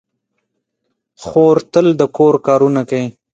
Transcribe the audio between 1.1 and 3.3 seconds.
خور تل د کور کارونه کوي.